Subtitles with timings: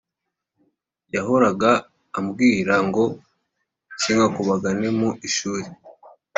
[1.15, 1.71] yahoraga
[2.17, 3.03] ambwira ngo
[4.01, 5.65] sinkakubagane mu ishuri